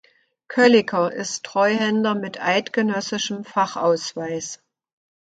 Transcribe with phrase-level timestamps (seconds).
[0.47, 4.57] Kölliker ist Treuhänder mit eidgenössischem Fachausweis.